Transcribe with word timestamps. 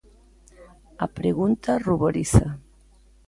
A 1.05 1.07
pregunta 1.17 1.71
ruboriza. 1.85 2.45